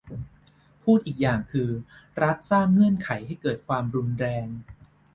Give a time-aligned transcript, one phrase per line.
[0.83, 1.69] พูดอีกอย่างคือ
[2.21, 4.47] รัฐสร้างเงื่อนไขให้เกิดความรุนแรง